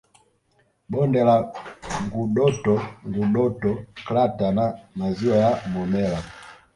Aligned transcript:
Bonde 0.91 1.19
la 1.27 1.35
Ngurdoto 2.05 2.75
Ngurdoto 3.07 3.69
Crater 4.05 4.51
na 4.57 4.65
maziwa 4.97 5.35
ya 5.43 5.51
Momella 5.71 6.19